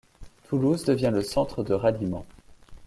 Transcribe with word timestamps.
Toulouse 0.47 0.83
devient 0.83 1.11
le 1.13 1.21
centre 1.21 1.63
de 1.63 1.75
ralliement. 1.75 2.25